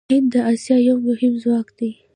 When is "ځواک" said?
1.43-1.67